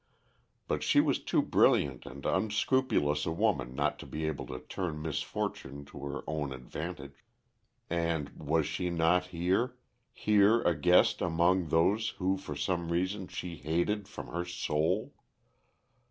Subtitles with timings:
[0.67, 4.99] But she was too brilliant and unscrupulous a woman not to be able to turn
[4.99, 7.23] misfortune to her own advantage.
[7.87, 9.77] And was she not here
[10.11, 15.13] here a guest among those who for some reason she hated from her soul?